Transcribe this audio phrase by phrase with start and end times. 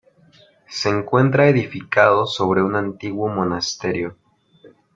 [0.67, 4.17] Se encuentra edificado sobre un antiguo monasterio.